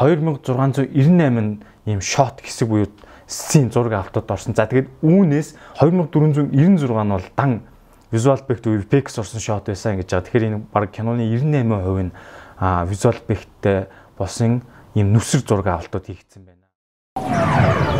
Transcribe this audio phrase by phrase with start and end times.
[0.00, 2.88] 2698 ийм shot хэсэг буюу
[3.28, 4.56] сцен зураг автод орсон.
[4.56, 7.60] За тэгээд үүнээс 2496 нь бол дан
[8.08, 10.24] visual effect үе PX орсон shot байсан гэж байгаа.
[10.24, 12.12] Тэгэхээр энэ баг киноны 98% нь
[12.88, 14.64] visual effect-тэй босон
[14.96, 17.99] ийм нүсэр зураг авалтууд хийгдсэн байна.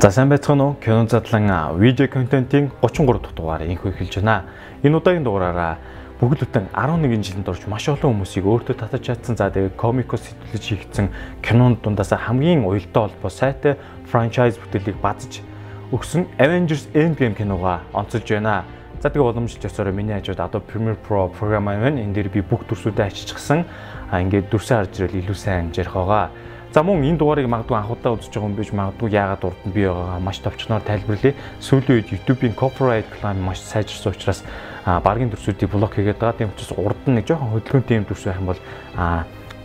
[0.00, 0.76] За сайн байцгаана уу?
[0.80, 4.48] Кино задлан видео контентын 33 дахь дугаарыг инхүү эхэлж байна.
[4.82, 5.76] Энэ удаагийн дугаараараа
[6.16, 9.36] бүгд бүтэн 11 жилд орж маш олон хүмүүсийг өөртөө татаж чадсан.
[9.36, 11.12] За тэгээ комикос сэтгэлж хийгдсэн
[11.44, 13.76] кинонд дундаас хамгийн уялдаа холбоо сайтай
[14.08, 15.44] франчайз бүтээлийг базж
[15.92, 18.64] өгсөн Avengers Endgame киногаа онцолж байна.
[19.04, 22.00] За тэгээ боломжтой ёсоор миний хажууд Adobe Premiere Pro програм байна.
[22.00, 23.68] Энэ дээр би бүх дүрсүүдэд ачижчихсан.
[24.08, 26.32] А ингээд дүрсээ харж ирэл илүү сайн амжирх байгаа.
[26.70, 29.90] За мөн энэ дугаарыг магадгүй анхудаа үзэж байгаа юм биш магадгүй яагаад урд нь би
[29.90, 31.34] байгаагаа маш товчноор тайлбарлая.
[31.58, 34.46] Сүүлийн үед YouTube-ийн copyright claim маш сайжирсан учраас
[34.86, 36.38] баргийн төрсүүдийг блок хийгээд байгаа.
[36.38, 38.62] Тийм учраас урд нь нэг жоохон хөдөлгөөнтэй юм төрс байх юм бол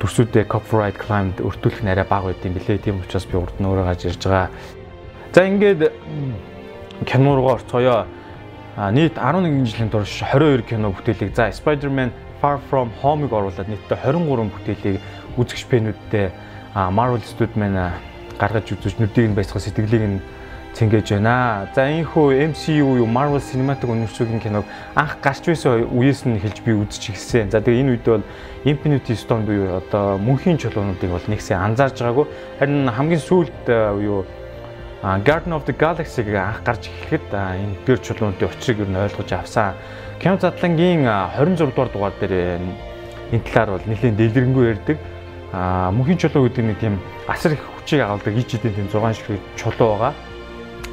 [0.01, 2.81] төрсүүдээ copyright claim өртүүлэх нь арай бага байд юм билээ.
[2.81, 4.49] Тийм учраас би урд нь өөрөө гаж ирж байгаа.
[5.29, 5.93] За ингээд
[7.05, 8.09] кино руу орцгоё.
[8.97, 12.09] Нийт 11 жилийн турш 22 кино бүтээлийг за Spider-Man
[12.41, 14.97] Far From Home-ыг оруулаад нийтдээ 23 бүтээлийг
[15.37, 16.33] үзэгч фэнүүдтэй
[16.75, 17.95] Marvel Studio маань
[18.35, 20.19] гаргаж үзэж нүдийг нь байцгаа сэтгэлийг нь
[20.75, 21.71] цэнгэж байна.
[21.71, 26.75] За энэхүү MCU юу Marvel Cinematic Universe-ийн киног анх гарч байсан үеэс нь эхэлж би
[26.75, 27.47] үзэж эхэлсэн.
[27.55, 28.27] За тэгээ энэ үед бол
[28.67, 32.27] Infinity Stone буюу одоо мөнхийн чулуунуудыг бол нэгсэн анзаарж байгаагүй.
[32.59, 33.63] Харин хамгийн сүүлд
[34.03, 34.27] юу
[35.23, 39.79] Garden of the Galaxy-г анх гарч эхлэхэд энэ гэр чулуунуудын учрыг юу ойлгож авсан.
[40.19, 42.59] Кино задлангийн 26 дугаар дугаар дээр
[43.31, 44.99] энэ талаар бол нэлийн дэлгэрэнгүй ярьдаг
[45.55, 46.99] аа мөнхийн чулуу гэдэг нэг тийм
[47.31, 50.13] асар их хүчийг агуулдаг иж идийн тийм 6 шиг чулуу байгаа.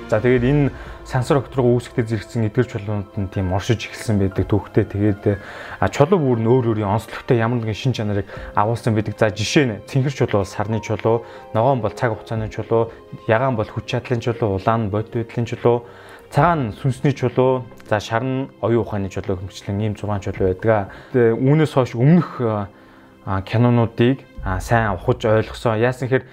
[0.06, 0.70] За тэгээд энэ
[1.02, 5.22] сансар окторгоо үүсгэхдээ зэрэгцсэн эдгэр чулуунууд нь тийм оршиж эхэлсэн байдаг төвхтэй тэгээд
[5.91, 9.19] чулуу бүр нь өөр өөрийн онцлогтой ямар нэгэн шин чанарыг агуулсан байдаг.
[9.19, 11.26] За жишээ нь цэнхэр чулуу бол сарны чулуу,
[11.58, 12.94] ногоон бол цаг хугацааны чулуу,
[13.26, 15.88] ягаан бол хүч чадлын чулуу, улаан бодит байдлын чулуу,
[16.31, 20.92] цагаан сүнсний чулуу, за шар нь оюун ухааны чулуу хэмжлэн ийм 6 чулуу байдаг.
[21.16, 22.69] Үүнээс хойш өмнөх
[23.26, 25.78] кинонуудыг сайн ухаж ойлгосон.
[25.78, 26.25] Яасан хэр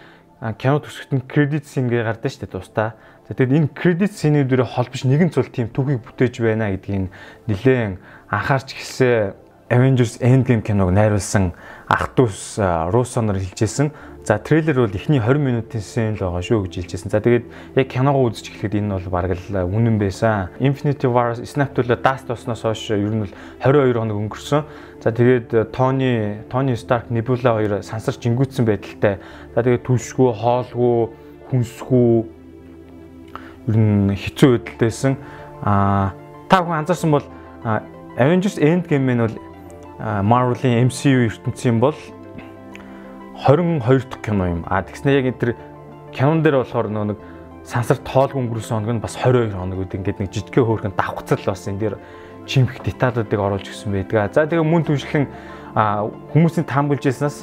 [0.58, 2.96] кино төсөлт нь кредит син гээ гардаг шүү дээ тусдаа.
[3.30, 7.14] Тэгээд энэ кредит синүүдээр холбож нэгэн цул тийм түүхийг бүтээж байна гэдгийг
[7.46, 8.02] нэлээн
[8.34, 9.38] анхаарч гисэн
[9.70, 11.54] Avengers Endgame киног найруулсан
[11.86, 12.58] ах дүүс
[12.90, 13.94] Руссоноор хэлжсэн.
[14.30, 17.10] За трейлер бол эхний 20 минутын сэн л байгаа шүү гэж хэлжсэн.
[17.10, 17.50] За тэгээд
[17.82, 20.54] яг киногоо үзэж эхлэхэд энэ бол бараг л үнэн байсан.
[20.62, 23.34] Infinity War Snap төлөө Dust осноос хойш ер нь бол
[23.66, 24.62] 22 хоног өнгөрсөн.
[25.02, 29.18] За тэгээд Tony Tony Stark Nebula хоёр сансарч ингүүцсэн байдалтай.
[29.58, 31.10] За тэгээд түлшгүй, хоолгүй,
[31.50, 32.14] хүнсгүй
[33.66, 35.18] ер нь хэцүү байдалтэйсэн.
[35.66, 36.14] Аа
[36.54, 37.26] та бүхэн анзаарсан бол
[38.14, 39.36] Avengers Endgame нь бол
[40.22, 41.98] Marvel-ийн MCU ертөнцийн бол
[43.48, 44.66] 22 дахь кино юм.
[44.68, 45.56] А тэгснэ яг тэр
[46.12, 47.18] кинон дээр болохоор нэг
[47.64, 51.68] сансар тоолгүй өнгөрсөн хоног нь бас 22 хоног үүд ингээд нэг жижигхэн хөөрхөн давхцал бас
[51.68, 51.96] энэ дээр
[52.50, 54.34] чимх деталуудыг оруулж гисэн байдаг.
[54.34, 55.26] За тэгээ мөн түншлэн
[56.34, 57.40] хүмүүсийн таамаглаж яснаас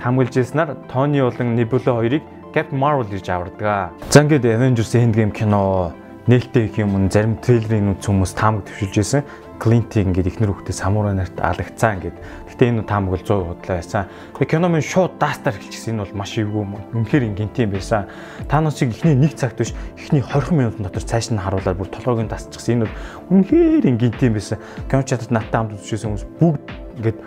[0.00, 2.22] таамаглаж яснаар Тони болон Nebula хоёрыг
[2.54, 3.92] Captain Marvel гэж авардаг.
[4.10, 5.92] За ингээд Avengers Endgame кино
[6.26, 9.22] нээлттэй их юм зарим трейлерын үз хүмүүс таамаг төвшилж байсан.
[9.62, 12.18] Клинтиг ингээд ихнэр хүүхдээ самурай нарт алагцсан ингээд.
[12.50, 14.10] Гэтэ энэ таамаг бол 100 худлаа байсан.
[14.34, 15.94] Тэгээ кино минь шууд даастаар эхэлчихсэн.
[15.94, 16.82] Энэ бол маш эвгүй юм.
[16.90, 18.10] Үнэхээр гинти юм байсан.
[18.50, 22.26] Та нарыг эхний 1 цагт биш эхний 20 минутын дотор цааш нь харуулаад бүр толгойг
[22.26, 22.82] нь дасчихсан.
[22.82, 22.96] Энэ бол
[23.38, 24.58] үнэхээр гинти юм байсан.
[24.90, 26.66] Кино чатад надтай хамт үзчихсэн хүмүүс бүгд
[26.98, 27.18] ингээд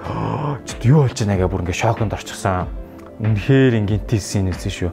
[0.92, 2.68] юу болж байна гээ бүр ингээд шоконд орчихсан.
[3.24, 4.92] Үнэхээр гинти синээс шүү.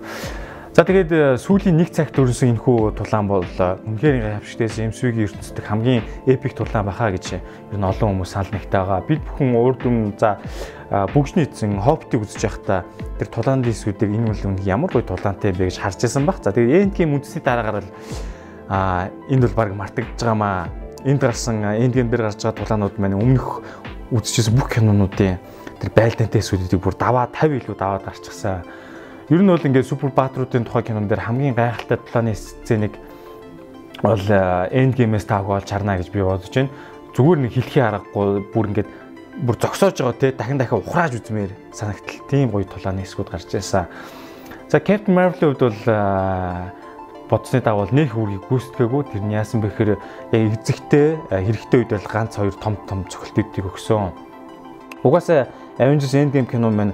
[0.72, 5.68] За тэгээд э, сүүлийн нэг цагт өрнсөн энэхүү тулаан бол э, үнэхээр хавшигтээс MSV-ийн ертөнцийн
[5.68, 9.04] хамгийн эпик тулаан баха гэж ер нь олон хүмүүс санал нэгтэй байгаа.
[9.04, 10.40] Бид бүхэн урд өмнө за
[11.12, 12.88] бүгжний эзэн Hobbit-ийг үзэж байхдаа
[13.20, 16.40] тэр тулааны дисүүдийг энэ үл ямар гоё тулаантай бэ гэж харж байсан баг.
[16.40, 17.92] За тэгээд Endgame үндсний дараагаар л
[18.72, 20.72] а энд бол баг мартагдж байгаамаа.
[21.04, 23.60] Энд гарсан Endgame дээр гарч байгаа тулаанууд маань өмнөх
[24.08, 25.36] үзчихсэн бүх кинонуудын
[25.84, 28.64] тэр байлдаантай эсүүдийг бүр даваа 50 илүү даваад гарчихсан
[29.32, 33.00] Ер нь бол ингээд супер баатруудын тухай кинон дээр хамгийн гайхалтай планы сценийг
[34.04, 36.68] бол энд геймээс таах бол чарна гэж би бодож байна.
[37.16, 38.92] Зүгээр нэг хэлхий аргагүй бүр ингээд
[39.48, 43.88] бүр зогсоож байгаа те дахин дахин ухрааж үзмээр санагтал тийм гоё тулааны хэсгүүд гарч байсан.
[44.68, 45.80] За Captain Marvel-ийн хувьд бол
[47.32, 52.12] бодсны дагуу нэг хүргийг гүйцэтгээгүй тэр нь яасан бэ гэхээр яг эзэгтэй хэрэгтэй үед бол
[52.12, 54.12] ганц хоёр том том цогцолтуудыг өгсөн.
[55.00, 55.48] Угаасаа
[55.78, 56.92] Avengers Endgame кино маань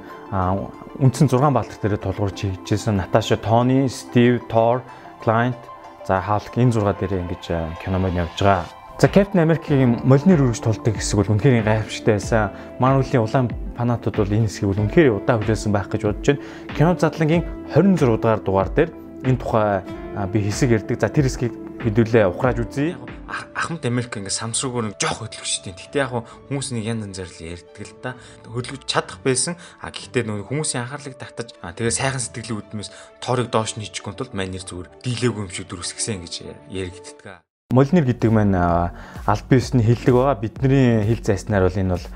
[1.02, 4.82] үндсэн 6 баалтрах дээр тулгуурч хийжсэн Наташа, Тони, Стив, Тор,
[5.22, 5.58] Клайнт,
[6.06, 7.44] за Халк энэ 6 дээр ингэж
[7.82, 8.66] кино маань явж байгаа.
[8.98, 12.50] За Captain America-гийн молнир өргөж тулдаг хэсэг бол үнэхээр гайхамшигтай байсан.
[12.82, 13.46] Marvel-ийн улаан
[13.78, 16.42] фанатууд бол энэ хэсгийг бол үнэхээр удаа хүлээсэн байх гэж бодож байна.
[16.74, 17.44] Кино задлангийн
[17.78, 18.90] 26 дугаар дугаар дээр
[19.22, 19.86] энэ тухай
[20.34, 20.98] би хэсэг ярьдаг.
[20.98, 22.98] За тэр хэсгийг хэдүүлээ ухрааж үзье
[23.28, 25.76] ахмад Америк ингээ самсруугаар нэг жоох хөдөлгөчтэй.
[25.78, 28.10] Гэхдээ яг хүмүүс нэг янз янзаар л ярьдаг л да.
[28.50, 29.54] Хөдөлгөж чадах байсан.
[29.78, 32.90] А гэхдээ нөгөө хүмүүсийн анхаарлыг татаж тэгээ сайхан сэтгэлийн үдмээс
[33.22, 36.34] тоорыг доош нь хийчихгүй тулд маань нэр зүгээр дийлээгүй юм шиг дүрсгсэн гэж
[36.72, 37.46] яригддаг.
[37.70, 40.40] Молнир гэдэг маань аль биесний хилдэг байгаа.
[40.40, 42.06] Бидний хил зайснаар бол энэ бол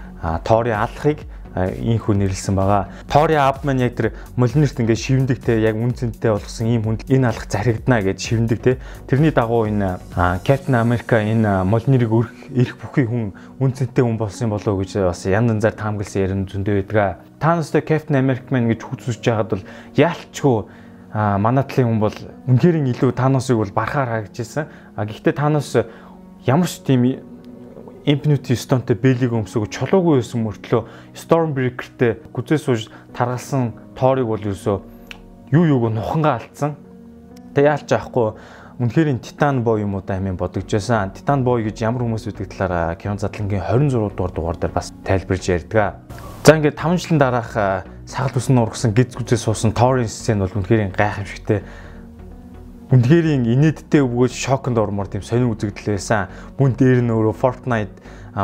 [0.49, 1.23] тоорын алхахыг
[1.57, 2.89] ийхүү нэрлсэн байгаа.
[3.09, 8.01] Тори Абман яг тэр молнерт ингээд шивэндэгтэй яг үнцэнтэй болгосон ийм хүнд энэ алах зарагдана
[8.01, 8.81] гэж шивэндэг те.
[9.05, 10.01] Тэрний дагуу энэ
[10.45, 15.53] Captain America энэ молнерийг өрх ирэх бүхий хүн үнцэнтэй хүн болсон болоо гэж бас янз
[15.53, 17.21] янзаар таамагласан ярин зөндөө байдаг.
[17.37, 19.65] Та настай Captain America мэн гэж хүсэж байгаад бол
[19.97, 20.57] яалчгүй
[21.13, 22.17] а манатлын хүн бол
[22.49, 24.65] үнэхээр илүү Таносыг бол барахаар харагдажсэн.
[24.97, 25.77] А гэхдээ Танос
[26.49, 27.21] ямар ч тийм
[28.05, 30.83] Infinity Stone-тэй Bailey-г өмсөг чулуугүй байсан мөртлөө
[31.15, 34.77] Stormbreaker-тэй гүзээ сууж таргалсан тоорыг бол ерөөсөө
[35.55, 36.75] юу юуг нухангаа алдсан.
[37.55, 38.35] Тэг яалч аахгүй
[38.83, 41.15] үнэхээр Titan Boy юм уу да хэмээн бодогч байсан.
[41.15, 45.45] Titan Boy гэж ямар хүмүүс үүдэг талаараа Кион Задлангийн 26 дугаар дугаар дээр бас тайлбарж
[45.47, 46.03] ярьдаг.
[46.43, 50.91] За ингээд 5 жилийн дараах сагал бүсэн нургасан гиз гүзээ суусан Торын сцен бол үнэхээр
[50.91, 51.63] гайхамшигтай
[52.93, 56.29] Үнэхээр инээдтэй өвгөөж шоконд ормоор тийм сонир үзэгдэл байсан.
[56.61, 57.97] Мөн дээр нь өөрөө Fortnite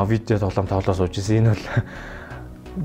[0.08, 1.44] видео тоглоом тоглоо сууж ирсэн.
[1.44, 1.64] Энэ бол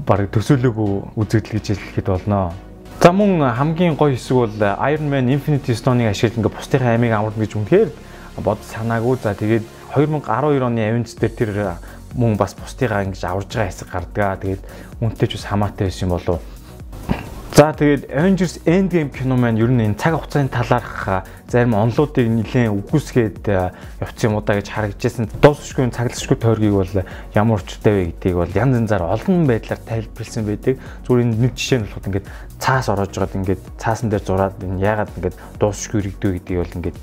[0.12, 2.52] баг төсөөлөөгүй үзэгдэл гэж хэлэхэд болно.
[3.00, 7.40] За мөн хамгийн гоё хэсэг бол Iron Man Infinity Stone-ыг ашиглаж ингээ бусдын аймыг амарна
[7.40, 7.90] гэж үнэхээр
[8.44, 9.24] бод санаагүй.
[9.24, 9.64] За тэгээд
[9.96, 11.52] 2012 оны Avengers дээр тэр
[12.12, 14.44] мөн бас бусдыгаа ингэж аварж байгаа хэсэг гардаг.
[14.44, 14.62] Тэгээд
[15.00, 16.44] үнтэй ч бас хамаатай байсан юм болов
[17.54, 22.74] За тэгээд Avengers Endgame кино маань ер нь энэ цаг хугацааны талаарх зарим онлуудыг нэлээд
[22.74, 23.46] үгүйсгээд
[24.02, 25.30] явцсан юм удаа гэж харагдажсэн.
[25.38, 26.94] Дуусшгүй цаглашгүй тойргийг бол
[27.38, 30.82] ямар учиртай вэ гэдгийг бол янз янзаар олон байдлаар тайлбарлсан байдаг.
[31.06, 32.28] Зүгээр энэ нэг жишээ нь болоход ингээд
[32.58, 36.98] цаас ороож байгаад ингээд цаасан дээр зураад энэ яагаад ингээд дуусшгүй иргэдүү гэдгийг бол ингээд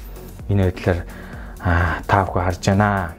[0.51, 1.01] энэ байдлаар
[2.11, 3.15] та бүхэн харж байна.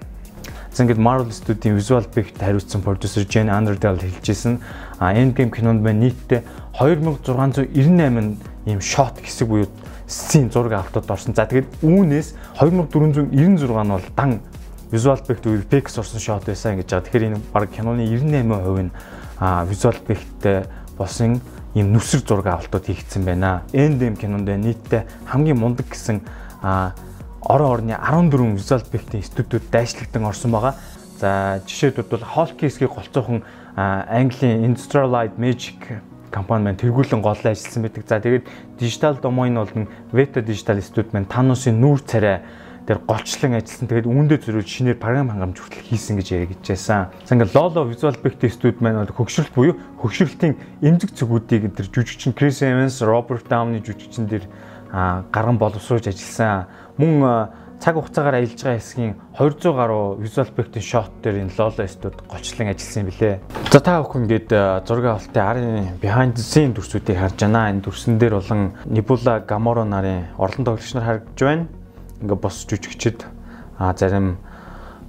[0.72, 4.60] За ингээд Marvel Studio-ийн visual effect хариуцсан продюсер Jen Underdale хэлжсэн.
[5.00, 6.44] Endgame кинонд маань нийтдээ
[6.78, 9.68] 2698 ийм shot хэсэг буюу
[10.08, 11.36] сцен зураг автод орсон.
[11.36, 14.40] За тэгээд үүнээс 2496 нь бол дан
[14.92, 17.06] visual effect үйл PX орсон shot байсан гэж байгаа.
[17.08, 18.92] Тэгэхээр энэ баг киноны 98% нь
[19.68, 21.42] visual effect болсон
[21.76, 23.64] ийм нүсэр зураг авалтууд хийгдсэн байна.
[23.72, 26.20] Endgame кинонд нийтдээ хамгийн мундаг гэсэн
[27.42, 30.76] орон орны 14 visual effect-ийн студиуд дайшлагдсан орсон байгаа.
[31.20, 33.44] За жишээлбэл бол Hawkeye-ийг голцоохон
[33.76, 38.08] Английн Industrial Light Magic компани маань тэргүүлэн гол ажилласан байдаг.
[38.08, 38.48] За тэгээд
[38.80, 39.70] Digital Domain бол
[40.16, 42.42] Veta Digital Studio маань Thanos-ын нүүр царай
[42.88, 43.88] дээр голчлон ажилласан.
[43.92, 47.14] Тэгээд үүндээ зөрүүл шинээр програм хангамж хүртэл хийсэн гэж яригдчихсан.
[47.28, 52.34] За ингээд Lolo Visual Effects Studio маань бол хөгшрөлт буюу хөгшрөлтийн эмзэг цэгүүдийг тэр жүжигчин
[52.34, 54.50] Chris Evans, Robert Downey жүжигчин дээр
[54.90, 56.66] гарган боловсруулж ажилласан.
[56.98, 62.22] Мөн цаг хугацаагаар аялж байгаа хэсгийн 200 гаруй visual effect-ийн shot дээр энэ Lolo Studio
[62.30, 63.36] голчлон ажилласан юм билээ.
[63.74, 64.50] За та бүхэн ингээд
[64.86, 67.74] зураг авалтын арын behind the scene дүрсүүдийг харж байна.
[67.74, 71.66] Энэ дүрсэн дээр болон Nebula Gamora нарын орлон тоглогч нар харагдж байна.
[72.22, 73.26] Ингээд бос жүжигчд
[73.82, 74.38] а зарим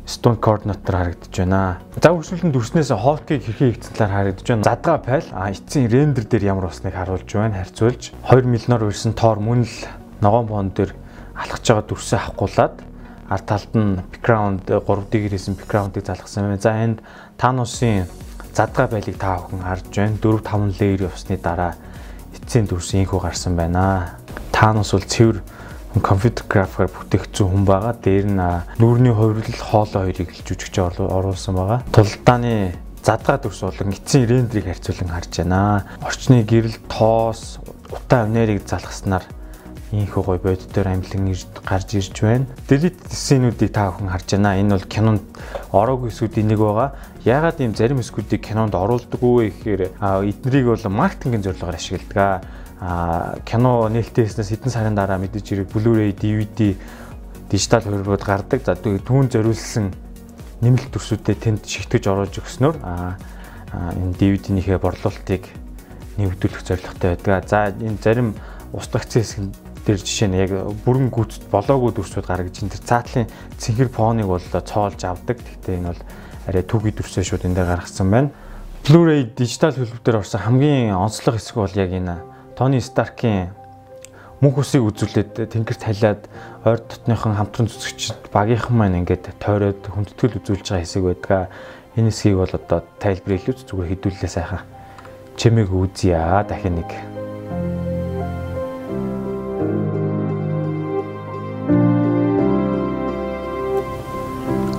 [0.08, 1.78] Stone coordinator харагдаж байна.
[2.00, 4.64] За үргэлжлүүлэн дүрснээс Hawk-ийг хэрхэн хийгдсэн талаар харагдаж байна.
[4.64, 7.60] Задгаа файл а эцсийн рендер дээр ямар усныг харуулж байна.
[7.60, 9.76] Харьцуулж 2 миллионоор үрсэн тоор мөн л
[10.24, 10.96] ногоон боон дээр
[11.42, 12.74] алхаж байгаа дүрсээ авахгуулаад
[13.32, 16.60] ард талд нь background 3D гэрээсэн background-ыг залгасан байна.
[16.60, 16.98] За энд
[17.40, 18.06] Thanos-ийн
[18.54, 20.16] задгаа байлыг та бүхэн харж байна.
[20.20, 21.72] 4 5 layer явсны дараа
[22.36, 24.16] эцсийн дүрс инхүү гарсан байна.
[24.52, 25.38] Thanos бол цэвэр
[26.00, 27.94] компьютер графикаар бүтээгдсэн хүн байгаа.
[27.96, 28.44] Дээр нь
[28.80, 31.80] нүүрний хувирлал хоолой хоёрыг л жүжигч оруулсан байгаа.
[31.92, 35.84] Тулдааны задгаа дүрс болон эцсийн рендерийг харьцуулан харж байна.
[36.04, 37.58] Орчны гэрэл тоос
[37.88, 39.24] утаа өнөрийг залгаснаар
[39.92, 41.36] ийхүү гой бодит дээр амлан
[41.68, 42.46] гарч ирж байна.
[42.64, 44.56] Delete сценүүдийг та бүхэн харж байна.
[44.56, 45.24] Энэ бол кинонд
[45.68, 46.96] ороогүй хэсгүүдийн нэг байгаа.
[47.28, 52.48] Яагаад ийм зарим хэсгүүдийг кинонд оруулдаг вэ гэхээр эднэрийг бол маркетингийн зорилгоор ашигладаг.
[52.80, 56.74] А кино нээлттэйснээс хэдэн сарын дараа мэдээж хэрэг Blu-ray, DVD,
[57.52, 58.64] дижитал хувирбууд гардаг.
[58.64, 59.92] За түүн зориулсан
[60.64, 63.20] нэмэлт төрсүүдэд тэнд шигтгэж оруулж өгснөөр а
[63.72, 65.46] энэ DVD-нийхээ борлуулалтыг
[66.16, 67.44] нэгдүүлэх зорилготой байдаг.
[67.44, 68.34] За энэ зарим
[68.72, 69.52] устгагц хэсэг
[69.86, 70.52] дээр жишээ нь яг
[70.86, 73.26] бүрэн гүйцэд болоогүй дүрсүүд гаргаж ин тэр цаатлын
[73.58, 75.42] цэнхэр фоныг бол цоолж авдаг.
[75.42, 76.02] Гэхдээ энэ бол
[76.46, 78.30] арай түүхий дүрсээ шууд энэ дээр гаргасан байна.
[78.86, 82.18] Blu-ray дижитал хөлбөр дээр орсон хамгийн онцлог хэсэг бол яг энэ
[82.58, 83.54] Тони Старкийн
[84.42, 86.26] мөнх усыг үзүүлээд тэнгэр талиад
[86.66, 91.50] ойр дотныхон хамтран зүсгчд багийнхан маань ингээд тойроод хүндэтгэл үзүүлж байгаа хэсэг байдаг.
[91.94, 94.66] Энэ хэсгийг бол одоо тайлбар илүү зүгээр хэдүүлээ сайхан.
[95.38, 97.11] Чимээг үзье аа дахин нэг.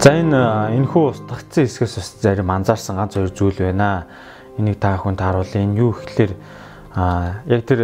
[0.04, 0.36] За энэ
[0.76, 4.04] энэхүү устгацсан хэсгээс бас зарим анзаарсан ганц хоёр зүйл байна.
[4.60, 5.64] Энийг та бүхэнд харуулъя.
[5.64, 6.36] Энэ юу гэхэлэр
[6.92, 7.80] а яг тэр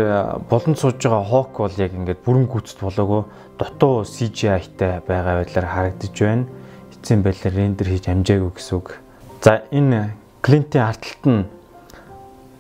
[0.52, 3.24] болон сууж байгаа хок бол яг ингээд бүрэн гүйцэд болоогүй
[3.56, 6.44] дутуу CGI-тай байгаа байдлаар харагдаж байна.
[6.92, 9.00] Эцсийн байдлаар рендер хийж амжаагүй гэсэн үг.
[9.40, 10.12] За энэ
[10.44, 11.48] Clint-ийн арталт нь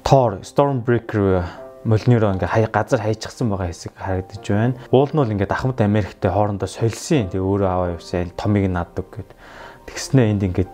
[0.08, 1.44] Thor Stormbreaker
[1.84, 4.76] молниро ингээ хай газар хайчихсан байгаа хэсэг харагдаж байна.
[4.92, 7.32] Уул нь бол ингээд Ахмад Америктэй хоорондоо солисон.
[7.32, 8.32] Тэгээ өөрөө аваа явсан.
[8.36, 9.30] Томиг наддаг гэд.
[9.88, 10.74] Тэгснээ энд ингээд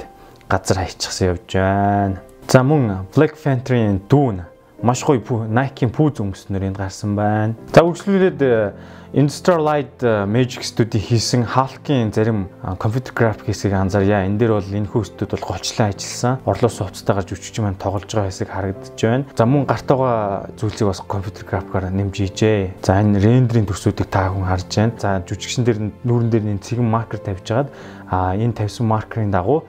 [0.49, 2.17] газар хайчихсан явж байна.
[2.49, 4.45] За мөн Black Panther-ийн дүүн
[4.85, 5.17] маш гоё
[5.49, 7.57] Nike-ийн пүүз өнгөснөр энд гарсан байна.
[7.73, 8.77] За үргэлжлүүлээд э,
[9.17, 12.45] Industrial Light э, Magic Studio хийсэн Hulk-ийн зарим
[12.77, 14.29] компьютер график хэсгийг анзаарья.
[14.29, 16.37] Энэ дээр бол энэ хүү студ бол голчлон ажилласан.
[16.45, 19.25] Орлоо сувцтай гарч жүжигч маань тоглож байгаа хэсэг харагдаж байна.
[19.33, 22.85] За мөн гарт байгаа зүйлсийг бас компьютер графикаар нэмж хийжээ.
[22.85, 24.93] За энэ рендерийн төрсүүдийг та хүн харж байна.
[25.01, 27.73] За жүжигчэн дээр нүүрэн дээр энэ цэгэн маркер тавьж агаад
[28.05, 29.65] а энэ тавьсан маркерын дагуу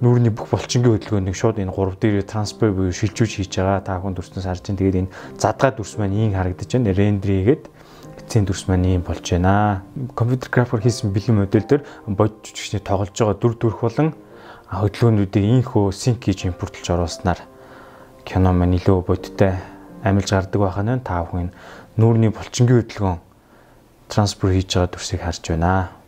[0.00, 3.84] нүүрний бүх булчингийн хөдөлгөөнийг шууд энэ 3 дээр трансфер буюу шилжүүлж хийж байгаа.
[3.84, 4.80] Та хүн дүрснээс харж байна.
[4.80, 6.96] Тэгээд энэ задгаа дүрс маань ийн харагдаж байна.
[6.96, 7.64] Рендер хийгээд
[8.24, 9.84] эцсийн дүрс маань ийм болж байна.
[10.16, 14.16] Компьютер графикаар хийсэн бэлэн модель дээр бодит жүжигчний тоглож байгаа дүр төрх болон
[14.72, 17.44] хөдөлгөөнүүдийг инхөө синк хийж импортлж оруулснаар
[18.24, 19.60] кино маань илүү бодиттой
[20.00, 21.52] амилж гардаг байх нь та бүхэн
[22.00, 23.18] нүүрний булчингийн хөдөлгөөн
[24.08, 25.99] трансфер хийж байгаа дүрсийг харж байна.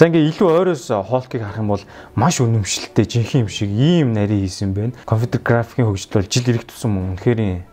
[0.00, 1.84] За ингээ илүү ойроос хоолкийг харах юм бол
[2.16, 4.96] маш үнэмшилтэй жинхэнэ юм шиг ийм нарийн хийсэн байна.
[5.04, 7.68] Компьютер графикийн хөгжил бол жил ирэх тусам үнэхээр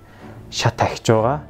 [0.51, 1.48] шат ахиж байгаа.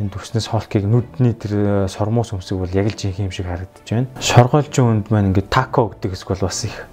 [0.00, 4.08] Энэ дүрснээс хоолкийг нүдний тэр сормоос өмсөг бол яг л жинхэнэ юм шиг харагдаж байна.
[4.16, 6.88] Шоргоолжин үнд маань ингээ тако гэдэг хэсэг бол бас их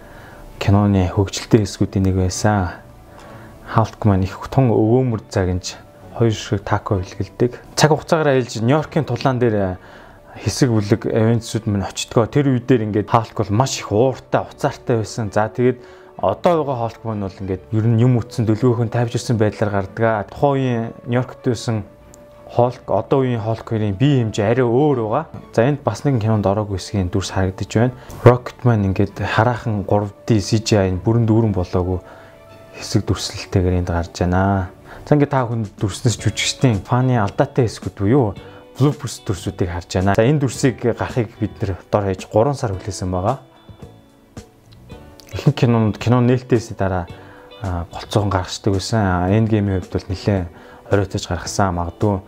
[0.60, 2.84] киноны хөгжилтэй хэсгүүдийн нэг байсан.
[3.64, 5.80] Халк маань их тун өвөөмөр загинж
[6.20, 7.80] хоёр шиг тако бэлгэлдэг.
[7.80, 9.80] Цаг хугацаагаар айлж Нью-Йоркийн тулаан дээр
[10.40, 15.04] хэсэг бүлэг авенцүүд минь очтгоо тэр үе дээр ингээд хаалт бол маш их ууртай уцаартай
[15.04, 15.28] байсан.
[15.28, 15.84] За тэгээд
[16.22, 20.32] одоо байгаа хаалт маань бол ингээд ер нь юм утсан дөлгөөхөн тавьж ирсэн байдлаар гардаг.
[20.32, 21.84] Тухайн үеийн Нью-Йоркт байсан
[22.52, 25.26] Холк одоо үеийн Холк-ийн бие хэмжээ арай өөр байгаа.
[25.56, 27.96] За энд бас нэгэн кинонд ороогүй хэсгийн дүрс харагдаж байна.
[28.28, 32.04] Rocketman ингээд хараахан 3D CGI бүрэн дүүрэн болоогүй
[32.76, 34.68] хэсэг дүрслэлтэйгээр энд гарч байна.
[35.08, 38.36] За ингээд та хүн дүрснээс жүжигчдийн фаны алдаатай хэсгүүд буюу
[38.82, 40.18] блупперс дүрсүүдийг харж байна.
[40.18, 43.38] За энэ дүрсийг гарахыг бид нэр дор хаяж 3 сар хүлээсэн байгаа.
[45.38, 47.06] Ихэнх кинонд кино нээлтээс дараа
[47.94, 49.30] голцоон гаргацдаг байсан.
[49.30, 50.50] End game-ийн хувьд бол нэлээд
[50.90, 51.78] оройтож гаргасан.
[51.78, 52.26] Магадгүй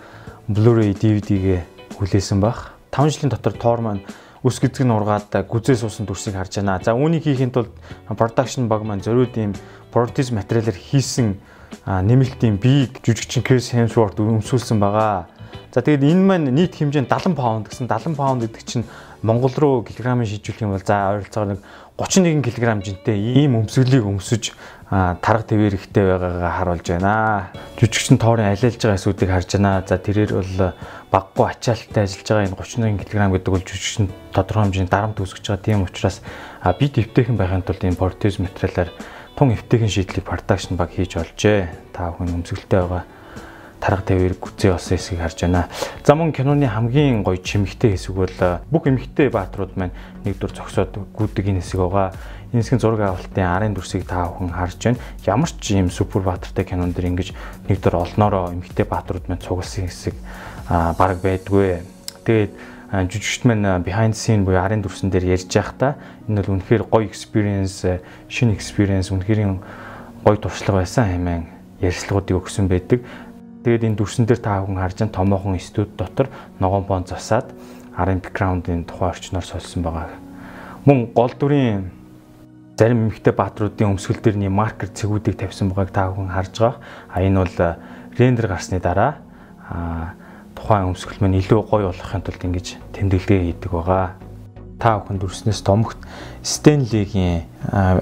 [0.53, 1.61] Blu-ray DVD-гээ
[1.97, 2.77] хүлээсэн баг.
[2.93, 4.05] 5 жилийн дотор Thor маань
[4.45, 6.77] үс гизэг нь ургаад гүзээ суусан дүрсийг харж байна.
[6.77, 7.73] За үүнийг хийхэд тулд
[8.13, 9.57] production баг маань зориуд ийм
[9.89, 11.41] protez материалаар хийсэн
[11.89, 15.32] нэмэлтийн биеийг жүжигчин Chris Hemsworth өмсүүлсэн байгаа.
[15.73, 18.85] За тэгээд энэ маань нийт хэмжээ нь 70 паунд гэсэн 70 паунд гэдэг чинь
[19.23, 21.61] Монгол руу килограмын шийдвэрлэх юм бол за ойролцоогоор нэг
[21.97, 24.51] 31 кг жинтэй ийм өмсгөлийг өмсөж
[24.91, 27.49] тарга твэр ихтэй байгаагаа харуулж байна.
[27.79, 29.81] Жүжигчин тоорын алиалж байгаа эсүүдийг харж байна.
[29.87, 30.73] За тэрээр бол
[31.09, 35.65] баггүй ачаалттай ажиллаж байгаа энэ 31 кг гэдэг бол жүжигчин тодорхой хэмжээний дарамт үүсгэж байгаа.
[35.65, 36.21] Тийм учраас
[36.77, 38.91] би дэвтэйхэн байхын тулд энэ портез материалаар
[39.39, 41.93] тун эвтэйхэн шийдлийг production баг хийж олжээ.
[41.95, 43.05] Та бүхэн өмсгөлтэй байгаа
[43.83, 45.67] тарга тавир гүцээ болсон хэсгийг харж байна.
[46.07, 48.31] За мөн киноны хамгийн гоё чимэгтэй хэсэг бол
[48.71, 49.91] бүх эмэгтэй бааtruуд маань
[50.23, 52.15] нэгдүгээр зогсоод гүдэг энэ хэсэг байгаа.
[52.55, 55.03] Энэ хэсгийн зураг авалтын арын дүрсийг та бүхэн харж байна.
[55.27, 57.35] Ямар ч юм супер баатартай кинон дэр ингэж
[57.67, 60.15] нэгдүгээр олноороо эмэгтэй бааtruуд маань цугласан хэсэг
[60.71, 61.83] баг байдгүй.
[62.23, 62.53] Тэгээд
[62.93, 65.99] жүжигчт маань behind scene буюу арын дүрсэн дээр ярьж байхдаа
[66.29, 67.83] энэ бол үнэхээр гоё experience,
[68.29, 69.59] шинэ experience үнэхээр
[70.23, 71.43] гоё туршлага байсан хэмээн
[71.81, 73.01] ярьцлагуудыг өгсөн байдаг.
[73.63, 76.27] Тэгээд энэ дүрсэн дээр та бүхэн харж байгаа томоохон студ дотор
[76.59, 77.47] ногоон бон засаад
[77.95, 80.19] арын бэкграундын тухай орчноор сольсон байгаа.
[80.83, 81.87] Мөн гол дүрийн
[82.75, 86.81] зарим эмэгтэй баатруудын өмсгөл дээр нэг маркер цэгүүдийг тавьсан байгааг та бүхэн харж байгаа.
[87.07, 87.57] А энэ бол
[88.19, 89.23] рендер гарсны дараа
[90.59, 94.19] тухайн өмсгөл маань илүү гоё болохын тулд ингэж тэмдэглэгээ хийдэг байгаа.
[94.75, 96.03] Та бүхэн дүрснээс томогт
[96.43, 97.47] Stanley-гийн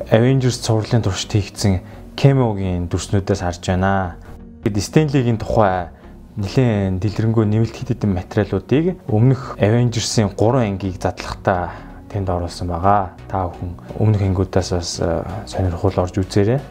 [0.09, 1.85] Avengers цувралын туршид хийгдсэн
[2.17, 4.17] Cameo-гийн дүрснүүдээс харж байна.
[4.61, 5.89] Гэт Стенлигийн тухай
[6.37, 11.73] нэлээд дэлгэрэнгүй нэмэлт хэд хэдэн материалуудыг өмнөх Avengers-ийн 3 ангийг задлахтаа
[12.13, 13.17] тэнд оруулсан байгаа.
[13.25, 16.61] Та бүхэн өмнөх ангиудаас бас э, сонирхол орж үзээрэй.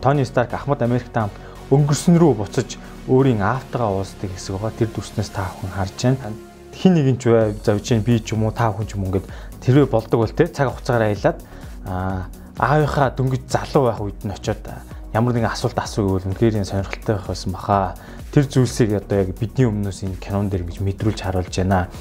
[0.00, 1.36] Тони Старк Ахмад Америктай хамт
[1.68, 4.72] өнгөрсөн рүү буцаж өөрийн аавтайгаа уулздаг хэсэг байгаа.
[4.72, 6.32] Тэр дүрснээс та бүхэн харж байна.
[6.72, 9.28] Хин нэгэн ч бай завж чинь би ч юм уу та бүхэн ч юм ингээд
[9.60, 11.38] тэрвээ болдог бол те цаг хугацаагаар аялаад
[12.56, 14.64] аавынхаа дөнгөж залуу байх үед нь очиод
[15.12, 17.94] ямар нэгэн асуулт асууг гэвэл үнэхээр сонирхолтой байх байсан баха.
[18.32, 21.92] Тэр зүйлсийг одоо яг бидний өмнөөс энэ кинон дээр ингэж мэдрүүлж харуулж байна.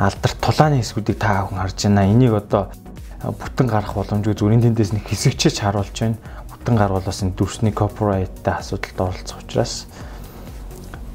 [0.00, 2.08] Алдарт тулааны хэсгүүдийг та бүхэн харж байна.
[2.08, 2.72] Энийг одоо
[3.20, 6.16] бүтэн гарах боломжгүй зүгээр тэндээс нэг хэсэгчэж харуулж байна.
[6.48, 9.84] Бүтэн гарвал бас энэ дүрсний копирайттай асуудалд оролцох учраас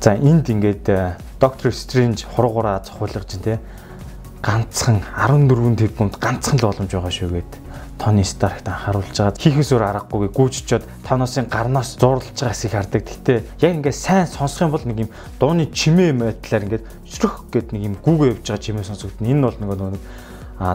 [0.05, 0.85] за энд ингээд
[1.41, 3.59] доктор Стрэндж хуруугаараа зохиолгож байна те
[4.45, 7.51] ганцхан 14 тэрбумд ганцхан л боломж байгаа шүү гэд
[8.05, 13.01] Тони Старкт анхааруулж байгаад хийхээс өөр аргагүйгээ гүйччихэд Таносын гарнаас зурлаж байгаас их хардаг.
[13.01, 15.09] Гэтэ яг ингээд сайн сонсох юм бол нэг юм
[15.41, 19.25] дууны чимээ байдлаар ингээд шүрх гэд нэг юм гүүгээ явж байгаа чимээ сонсогдно.
[19.25, 20.03] Энэ бол нөгөө нэг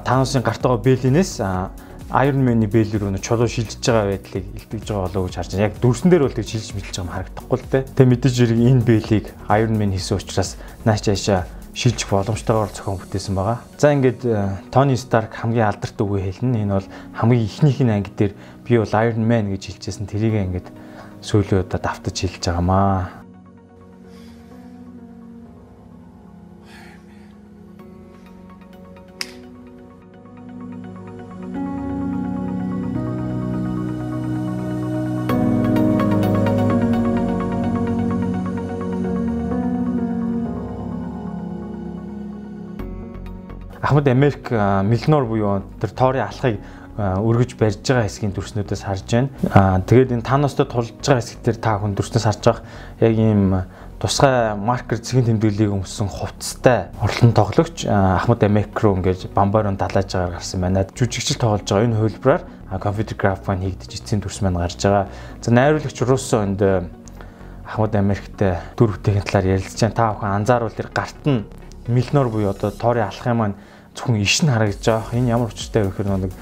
[0.02, 1.38] Таносын гартагаа бэлинээс
[2.10, 5.66] Iron Man-ы бэлэр рүү чулуу шилжиж байгаа байдлыг илтгэж байгаа болоо гэж харж байна.
[5.70, 7.82] Яг дүрсэн дээр бол тэг шилж мэлж байгаа юм харагдахгүй л дээ.
[7.94, 13.34] Тэг мэдээж хэрэг энэ бэлийг Iron Man хийсэн учраас нааш чаашаа шилжих боломжтойгоор зохион бүтээсэн
[13.34, 13.58] байгаа.
[13.78, 14.20] За ингээд
[14.70, 16.66] Тони Старк хамгийн алдарт үгээ хэлнэ.
[16.66, 18.32] Энэ бол хамгийн ихнийх нь анги дээр
[18.66, 20.10] би бол Iron Man гэж хэлжсэн.
[20.10, 20.68] Тэрийг ингээд
[21.22, 23.19] сүүлийн удаа давтаж хэлж байгаамаа.
[43.90, 46.62] Ахмад Америк Милнор буюу тэр Тори алхахыг
[46.94, 49.82] өргөж барьж байгаа хэсгийн дүрснүүдээс харж байна.
[49.82, 52.62] Тэгээд энэ таностой тулж байгаа хэсгээр та хүн дүрснээс харж байгаа
[53.02, 53.66] яг ийм
[53.98, 60.38] тусгай маркер цэгийн тэмдэглэлийг өмсөн хувцастай орлон тоглогч Ахмад Америк руу ингээд бамбарон далааж байгаа
[60.38, 60.86] гарсан байна.
[60.86, 62.42] Жүжигчл тоглож байгаа энэ хөлбраар
[62.78, 65.10] компьютер график хийгдэж эцсийн дүрс маань гарч байгаа.
[65.42, 66.62] За найруулагч Руссо энд
[67.66, 69.98] Ахмад Америктэй дөрвтэйгийн талаар ярилцж байна.
[69.98, 71.42] Та бүхэн анзааруул тэр гарт нь
[71.90, 73.54] Милнор буюу одоо Тори алхах юм маань
[73.94, 75.16] зөвхөн иш нь харагдаж байгаа.
[75.18, 76.32] Энэ ямар учиртай вэ гэхээр нэг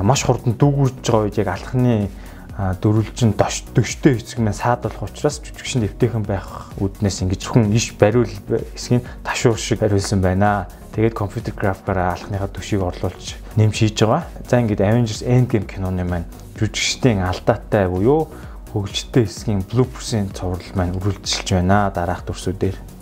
[0.00, 2.10] маш хурдан дүүгүрж байгаа үед яг алхны
[2.54, 8.30] дөрвөлжин дош дөштэй эцэг маань саадуулах учраас жүжигчин дэвтэйхэн байх үднээс ингэж зөвхөн иш бариул
[8.78, 10.70] эсгийн ташуур шиг бариулсан байна.
[10.94, 14.22] Тэгээд компьютер графикаараа алхныхаа төшийг орлуулж нэм шийдж байгаа.
[14.46, 18.30] За ингэж Avengers Endgame киноны маань жүжигчдийн алдаатай буюу
[18.70, 22.93] хөгжилтэй хэсгийн блуперсийн цуврал маань үргэлжилж байна дараах дүрсүүдээр.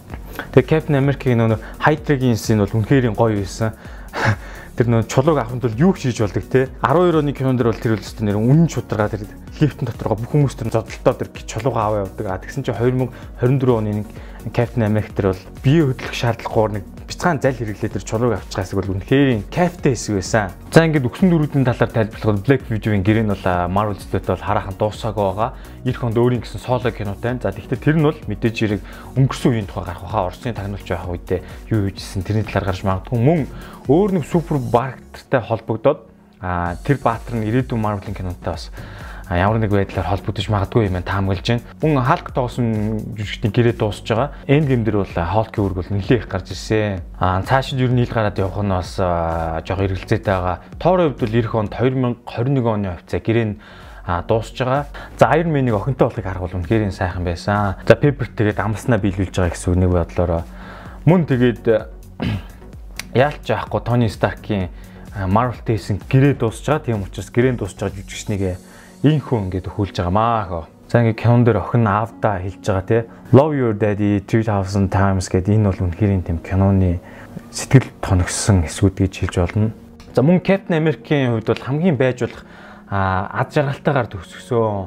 [0.50, 3.78] Тэгээ Captain America-ийн нөгөө Hydra-гийн сцен бол үнэхээр гоё байсан.
[4.76, 7.92] Тэр нөгөө чулууг авахын тулд юу хийж болдог те 12 оны кинон дэр бол тэр
[7.92, 9.28] үл өстө нэр үнэн чударга тэр
[9.60, 12.26] лифтэн доторгоо бүх хүмүүс тэр зодтолтоо тэр чулуугаа аваа явдаг.
[12.32, 14.08] А тэгсэн чинь 2024 оны
[14.48, 18.80] Captain America тэр бол бие хөдлөх шаардлагагүйгээр нэг бяцхан зал хэрэглээд тэр чулууг авчих хэсэг
[18.80, 20.48] бол үнэхээр кайфтай хэсэг байсан.
[20.72, 24.76] За ингээд өгсөн дөрүүдийн талаар тайлбарлахад Black Widow-ийн гэрээ нь бол Marvel Studios бол хараахан
[24.80, 25.50] дуусаагүй байгаа.
[25.84, 27.36] Ирэх онд өөрийн гэсэн соло кинотай.
[27.36, 28.80] За тэгэхээр тэр нь бол мэдээж хэрэг
[29.20, 30.32] өнгөрсөн үеийн тухай гарах баха.
[30.32, 33.40] Орсны тагнуулч байх үедээ юу хийжсэн тэрний талаар гарч магадгүй мөн
[33.92, 36.00] өөр нэг супер баатартай холбогдоод
[36.40, 38.72] тэр баатар нь ирээдүйн Marvel-ийн кинонтой бас
[39.38, 41.66] ямар нэг байдлаар холбогдож магадгүй юм таамаглаж байна.
[41.80, 44.32] Мөн Халк тоосон жүжигчдийн гэрээ дуусж байгаа.
[44.50, 47.00] Энд гейм дээр бол Халкийн үүрэг бол нэлээд их гарч ирсэн.
[47.20, 50.58] Аа цаашид ер нь ил гараад явах нь бас жоох эргэлзээтэй байгаа.
[50.76, 53.56] Тоорын хувьд бол эх онд 2021 оны хувьцаа гэрээ нь
[54.04, 54.86] а дуусж байгаа.
[55.18, 57.78] За Iron Man-ыг охинтой болохыг харгуул үнэхээр сайхан байсан.
[57.86, 60.42] За Pepper тэгээд амлснаа биелүүлж байгаа гэсэн нэг бодлороо
[61.06, 61.64] мөн тэгээд
[63.14, 64.70] яалч яахгүй Tony Stark-ийн
[65.12, 66.86] Marvel-тэй хийсэн гэрээ дуусж байгаа.
[66.86, 68.42] Тийм учраас гэрээ дуусж байгаа жүжигчнийг
[69.02, 70.64] ийхүү ингээд өхүүлж байгаамаа хөө.
[70.86, 72.98] За ингээд кинон дээр охин аавдаа хэлж байгаа те
[73.34, 77.02] Love Your Daddy 3000 times гэдэг энэ бол үнэхээр тийм киноны
[77.50, 79.74] сэтгэл тоногсон эсвүүд гэж хэлж болно.
[80.14, 82.46] За мөн Captain America-ийн хувьд бол хамгийн байж болох
[82.86, 84.86] ад жаргалтайгаар төгсгсөн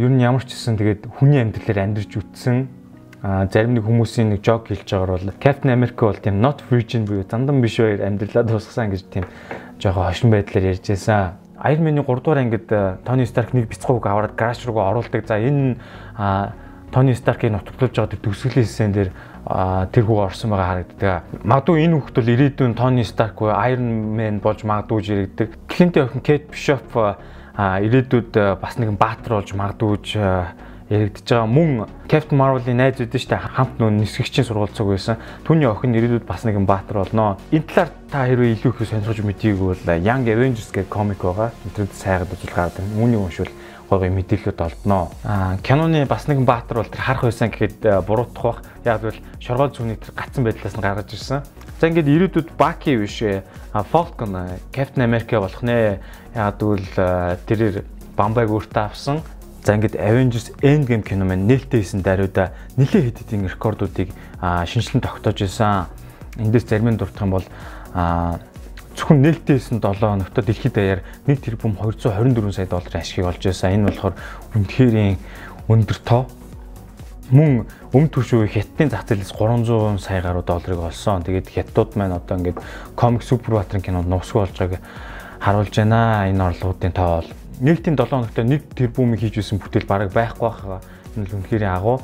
[0.00, 2.72] ер нь ямар ч гэсэн тэгээд хүний амьдралаар амьдарч үтсэн
[3.52, 7.28] зарим нэг хүмүүсийн нэг жок хэлж байгаагаар бол Captain America бол тийм not virgin буюу
[7.28, 9.28] зандан биш баяр амьдралаа дуусгасан гэж тийм
[9.76, 11.43] жоохон хошин байдлаар ярьж байсан.
[11.64, 15.24] Iron Man-ы 3 дугаар ангид Тони Старк нэг бяцхан үг аваад гараж руугаа оруулдаг.
[15.26, 15.80] За энэ
[16.92, 19.10] Тони Старкийг нутагтуулж байгаа төгсгөлийн хэсэн дээр
[19.90, 21.24] тэр хүүг орсон байгаа харагддаг.
[21.42, 25.56] Магадгүй энэ хүүхд бол ирээдүйн Тони Старк буюу Iron Man болж магадгүй яригддаг.
[25.66, 26.86] Клинтийн охин Kate Bishop
[27.56, 29.98] ирээдүйд бас нэгэн баатар болж магадгүй
[30.94, 35.18] яригдж байгаа мөн Captain Marvel-ийн найз үүдэн штэ хамт нөө нисгэгчийн сургууль цуг байсан.
[35.42, 37.36] Түүний охин ирээдүйд бас нэгэн баатар болно.
[37.50, 41.50] Энэ талаар та хэрвээ илүү их сонирхож мэдгийг бол Young Avengers гэх комик байгаа.
[41.66, 42.96] Интернет сайгаад үзүүл гараад байна.
[43.02, 43.52] Үүнийг уншвал
[43.90, 45.04] гой гой мэдээлэлүүд олдноо.
[45.24, 48.60] Аа киноны бас нэгэн баатар бол тэр харах байсан гэхэд буруутах бах.
[48.84, 51.42] Яг л шоргоол зүүний тэр гацсан байдлаас нь гаргаж ирсэн.
[51.80, 53.20] За ингээд ирээдүйд Баки биш
[53.92, 56.00] Falcon Captain America болох нэ.
[56.34, 56.88] Яг тэгвэл
[57.44, 57.84] тэрээр
[58.16, 59.20] Бамбайг өөртөө авсан
[59.64, 64.12] За ингээд Avengers Endgame кино маань нээлттэй хийсэн даруйда нэлээд хэд хэдийн рекордуудыг
[64.44, 65.88] шинжилэн тогтоож исэн.
[66.36, 67.48] Эндээс зарим нь дурдах юм бол
[68.92, 73.72] зөвхөн нээлттэй хийсэн 7 хоногт дэлхийд даяар 1 тэрбум 224 сая долларын ашгийг олж байсан.
[73.72, 74.14] Энэ болохоор
[74.52, 75.16] үнэхээр
[75.72, 76.28] өндөр тоо.
[77.32, 77.64] Мөн
[77.96, 81.24] өмнө түвшүү хятадын зах зээлээс 300 сая гаруй долларыг олсон.
[81.24, 82.60] Тэгээд хятадууд маань одоо ингээд
[82.92, 84.84] комик супербатрын кинонд нусгүй болж байгааг
[85.40, 86.28] харуулж байна.
[86.28, 90.80] Энэ орлогуудын тоо бол нийтийн 7 хоногт 1 тэрбум хийж исэн бүтээл бараг байхгүй байгаа.
[91.16, 92.00] Энэ л үнэхээр агуу.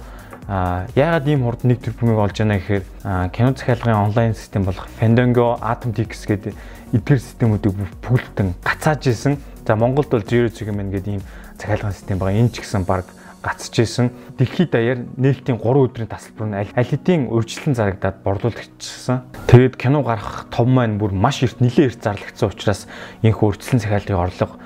[0.46, 2.84] А яагаад ийм хурд 1 тэрбумыг олж яана гэхээр
[3.34, 6.54] кино захиалгын онлайн систем болох Fandango, AtomTix гэдэг
[6.94, 9.38] эдгээр системүүдийг бүгэлдэн гацааж исэн.
[9.66, 11.22] За Монголд бол Zero Segment гэдэг ийм
[11.58, 12.38] захиалгын систем байгаа.
[12.38, 13.06] Энэ ч гэсэн баг
[13.42, 14.10] гацж исэн.
[14.36, 19.24] Дэлхийд даяар нээлтийн 3 өдрийн тасалбар нь аль хэдийн урьдчилан зарагдаад борлуулагдчихсан.
[19.48, 22.84] Тэгээд кино гарах том маань бүр маш эрт нэлээд эрт зарлагдсан учраас
[23.24, 24.60] энэхүү урьдчилан захиалгын орлого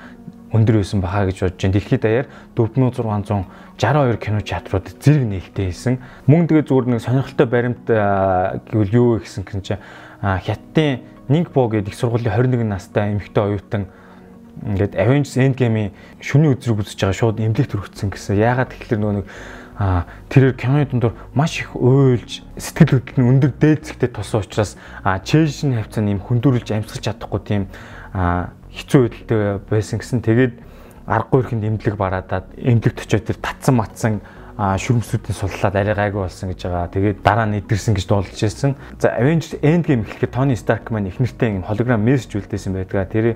[0.55, 1.75] өндөр байсан бахаа гэж бодож байна.
[1.75, 5.99] Дэлхийд даяар 4662 кино театрууд зэрэг нээлттэй хийсэн.
[6.25, 9.83] Мөн тэгээ зүгээр нэг сонирхолтой баримт гэвэл юу вэ гэсэн чинь
[10.23, 13.89] хятадын Нингбо гэдэг их сургуулийн 21 настай эмэгтэй оюутан
[14.63, 15.91] ингээд Avengers Endgame-ийн
[16.21, 18.39] шүний үзрэг үзэж байгаа шууд эмнэлэгт өргөцсөн гэсэн.
[18.39, 19.27] Яагаад тэгэхээр нөгөө нэг
[19.75, 25.19] а тэрээр киноны дундор маш их уйлж сэтгэл хөдлөл нь өндөр дээдсэгтэй тусан учраас а
[25.19, 27.67] чэйшн хавцаа нэм хүндүрлж амьсгаж чадахгүй тийм
[28.15, 30.19] а хэцүү байдалтай байсан гэсэн.
[30.21, 30.53] Тэгээд
[31.07, 34.13] аргагүй ихэнд эмнэлэг бараадаад эмнэлэгт очиод тэр татсан матсан
[34.55, 36.87] шүрмсүүдийн суллаад арай гайгүй болсон гэж байгаа.
[36.87, 38.79] Тэгээд дараа нь идэрсэн гэж дуулж ирсэн.
[39.03, 43.03] За Avengers Endgame эхлэхэд Tony Stark маань их нэртэй юм холограм мессеж үлдээсэн байдгаа.
[43.03, 43.35] Тэр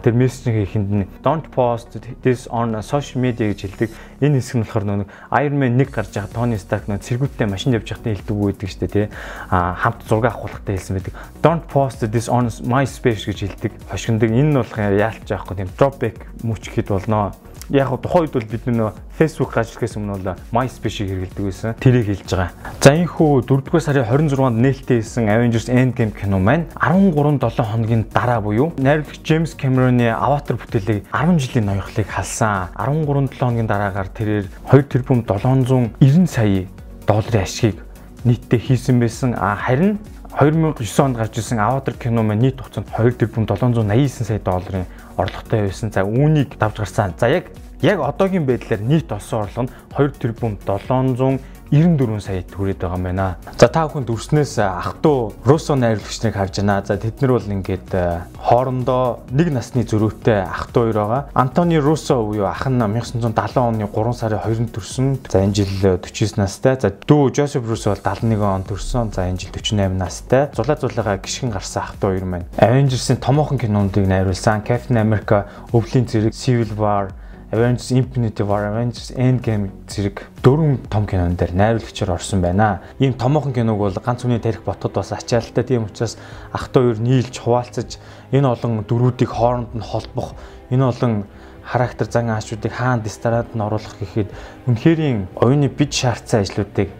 [0.00, 3.90] тэр мессежийн ихэнд нь don't post this on social media гэж хэлдэг.
[4.24, 7.76] Энэ хэсэг нь болохоор нэг Iron Man 1 гарч байгаа Tony Stark нэг цэргүүдтэй машин
[7.76, 9.06] явж байхдаа хэлдэг үү гэдэг штэ тий.
[9.52, 11.14] Хамт зураг авахлахтай хэлсэн байдаг.
[11.44, 13.72] Don't post this on my space гэж хэлдэг.
[13.92, 14.32] Хошигндаг.
[14.32, 17.36] Энэ нь болох яалтж байхгүй тийм dropback мөч гэхэд болноо
[17.70, 21.74] яг үед бол бид нөө Facebook гажлахээс өмнө бол MySpace-ийг хэрэглэдэг байсан.
[21.80, 22.50] Тэрийг хэлж байгаа.
[22.78, 28.40] За энэ хүү 4-р сарын 26-нд нээлттэй хийсэн Avengers Endgame кино маань 13-7 хоногийн дараа
[28.40, 32.70] буюу найруулагч James Cameron-ы Avatar бүтээлийг 10 жилийн ноёхлыг халсан.
[32.78, 36.66] 13-7 хоногийн дараагаар тэрээр 2 тэрбум 790 сая
[37.06, 37.82] долларын ашгийг
[38.26, 39.34] нийтдээ хийсэн байсан.
[39.34, 39.98] А харин
[40.38, 44.84] 2009 онд гарч ирсэн Avatar кино маань нийт хугацаанд 2 тэрбум 789 сая долларын
[45.16, 45.88] орлоготой байсан.
[45.88, 47.14] За үүнийг давж гарсан.
[47.16, 47.48] За яг
[47.80, 51.40] яг одоогийн байдлаар нийт олсон орлого нь 2 тэрбум 700
[51.70, 53.36] 94 сая хүрээд байгаа юм байна.
[53.58, 56.82] За та бүхэнд өрснөөс ах トゥ Русо найруулагчныг харж байна.
[56.86, 57.90] За тэд нар бол ингээд
[58.38, 61.22] хоорондоо нэг насны зөрүүтэй ах トゥ хоёр байгаа.
[61.34, 65.18] Антони Русо буюу ах нь 1970 оны 3 сарын 2-нд төрсөн.
[65.26, 66.78] За энэ жил 49 настай.
[66.78, 69.10] За дүү Жозеф Русо бол 71 он төрсөн.
[69.10, 70.48] За энэ жил 48 настай.
[70.54, 74.62] Зулаа зулаагаа гიშгэн гарсан ах トゥ хоёр маань Avengers-ийн томоохон кинонуудыг найруулсан.
[74.62, 77.10] Captain America, Өвлийн зэрэг, Civil War
[77.52, 82.82] Avengers Infinity War, Avengers Endgame зэрэг дөрвөн том кинон дээр найруулагчаар орсон байна.
[82.98, 85.62] Ийм томоохон киног бол ганц хүний тарих ботод бас ачаалттай.
[85.62, 86.18] Тийм учраас
[86.52, 87.98] ах トゥ хоёр нийлж хуваалцаж
[88.34, 90.34] энэ олон дөрүүдийг хооронд нь холбох,
[90.74, 91.24] энэ олон
[91.62, 94.34] характер зан аашуудыг хаана дистараад нь оруулах гэхэд
[94.66, 96.90] үнэхэрийн оюуны бид шаардсан ажлуудыг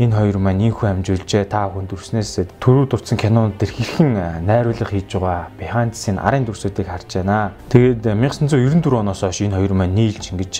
[0.00, 1.52] энэ хоёр маань инхүү амжуулжээ.
[1.52, 6.48] Та хүн дүрснээс төрөө дурдсан кинонууд төр хэрхэн найруулга хийж байгаа behind the scene арын
[6.48, 7.52] дүрсүүдийг харж байна.
[7.68, 10.56] Тэгээд 1994 оноос хойш энэ хоёр маань нийлж ингэж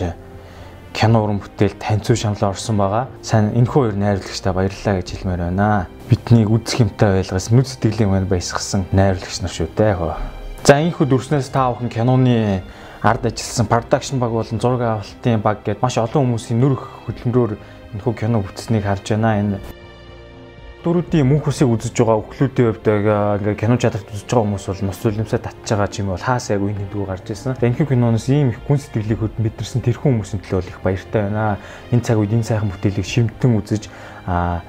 [0.93, 3.09] кино уран бүтээл танцуу шамлаа орсон байгаа.
[3.25, 5.89] Сайн энэхүү хоёр найруулагчтай баярлалаа гэж хэлмээр байна.
[6.13, 9.97] Бидний үзэх юмтай байлгаас нүд сэтгэлийн маань баясгасан найруулагч нар шүү дээ.
[10.61, 12.61] За энэхүү дүрснээс та бүхэн киноны
[13.03, 17.57] ард ажилласан production баг болон зураг авалтын баг гэдээ маш олон хүмүүсийн нүрх хөдөлмөрөөр
[17.95, 19.39] энэхүү кино бүтснийг харж байна.
[19.41, 19.59] Энэ
[20.83, 25.01] дөрүүдийн мөнх усыг үзэж байгаа өхлүүдийн хувьд ингээ кино чадрт үзэж байгаа хүмүүс бол мос
[25.07, 27.55] үлэмсээ татж байгаа юм бол хаас яг үн тэмдгүү гарч ирсэн.
[27.63, 31.63] Энэхүү киноноос ийм их гүн сэтгэлийг хөд мэдэрсэн тэрхүү хүмүүсийн төлөө их баяртай байна.
[31.95, 33.87] Энэ цаг үед энэ сайхан бүтээлийг шимтэн үзэж
[34.27, 34.67] аа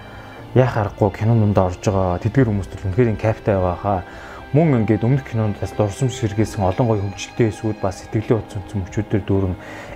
[0.53, 3.99] яах аргагүй кинонд орж байгаа тэдгэр хүмүүс төл үнэхээр каптай байгаа хаа
[4.53, 9.23] мөн ингээд өмнөх кинондаас дурсамж сэргээсэн олон гоё хөгжилтэй эсвүүд бас сэтгэлээ утсан үтсэн мөчүүдээр
[9.25, 9.55] дүүрэн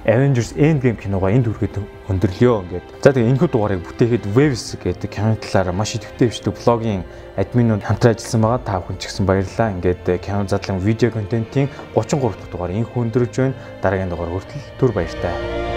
[0.10, 1.78] Avengers Endgame киногоо энд хүргээд
[2.10, 2.86] өндөрлөө ингээд.
[3.06, 7.06] За тэгээ энэхүү дугаарыг бүтээхэд Waves гэдэг киноны талаар маш идэвхтэй бичдэг блогийн
[7.38, 8.66] админууд хамтран ажилласан байгаа.
[8.66, 9.74] Та бүхэн ч гэсэн баярлалаа.
[9.78, 13.54] Ингээд кино задлан видео контентын 33 дахь дугаар энэхүү өндөрлж байна.
[13.86, 15.77] Дараагийн дугаар хүртэл түр баяртай.